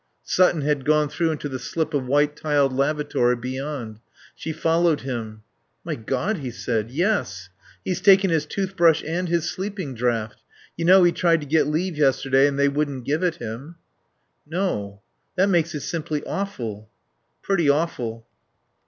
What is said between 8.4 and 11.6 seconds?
toothbrush and his sleeping draught.... You know he tried to